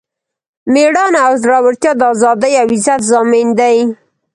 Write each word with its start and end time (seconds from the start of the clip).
میړانه 0.73 1.19
او 1.27 1.33
زړورتیا 1.41 1.91
د 1.97 2.01
ازادۍ 2.13 2.53
او 2.61 2.67
عزت 2.73 3.01
ضامن 3.11 3.47
دی. 3.59 3.77